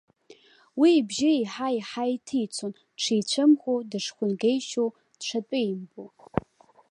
Уи 0.79 0.89
ибжьы 0.99 1.31
еиҳа-еиҳа 1.35 2.03
иҭицон, 2.15 2.71
дшицәымӷу, 2.95 3.79
дышхәынгеишьо, 3.89 4.85
дшатәеимбо. 5.19 6.03